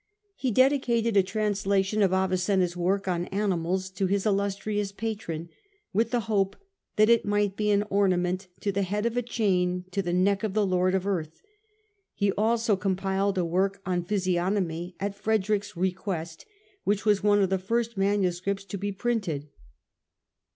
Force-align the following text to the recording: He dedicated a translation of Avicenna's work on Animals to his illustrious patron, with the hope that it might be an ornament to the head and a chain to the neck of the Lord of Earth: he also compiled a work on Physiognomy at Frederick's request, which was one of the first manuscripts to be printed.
He 0.35 0.49
dedicated 0.49 1.15
a 1.15 1.21
translation 1.21 2.01
of 2.01 2.11
Avicenna's 2.11 2.75
work 2.75 3.07
on 3.07 3.25
Animals 3.27 3.91
to 3.91 4.07
his 4.07 4.25
illustrious 4.25 4.91
patron, 4.91 5.49
with 5.93 6.09
the 6.09 6.21
hope 6.21 6.55
that 6.95 7.07
it 7.07 7.23
might 7.23 7.55
be 7.55 7.69
an 7.69 7.83
ornament 7.91 8.47
to 8.61 8.71
the 8.71 8.81
head 8.81 9.05
and 9.05 9.15
a 9.15 9.21
chain 9.21 9.85
to 9.91 10.01
the 10.01 10.11
neck 10.11 10.41
of 10.43 10.55
the 10.55 10.65
Lord 10.65 10.95
of 10.95 11.05
Earth: 11.05 11.43
he 12.15 12.31
also 12.31 12.75
compiled 12.75 13.37
a 13.37 13.45
work 13.45 13.79
on 13.85 14.03
Physiognomy 14.03 14.95
at 14.99 15.13
Frederick's 15.13 15.77
request, 15.77 16.47
which 16.83 17.05
was 17.05 17.21
one 17.21 17.39
of 17.39 17.51
the 17.51 17.59
first 17.59 17.95
manuscripts 17.95 18.65
to 18.65 18.79
be 18.79 18.91
printed. 18.91 19.49